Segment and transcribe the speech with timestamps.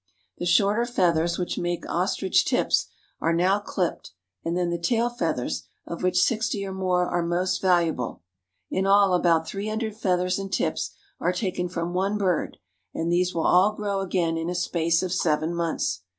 [0.39, 2.87] The shorter feathers, which make ostrich tips,
[3.19, 7.61] are now clipped and then the tail feathers, of which sixty or more are most
[7.61, 8.23] valuable.
[8.71, 12.57] In all about three hundred feathers and tips are taken from one bird,
[12.95, 16.01] and these will all grow again in a space of seven months..